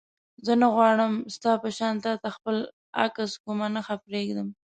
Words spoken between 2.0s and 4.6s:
تا ته خپل عکس کومه نښه پرېږدم.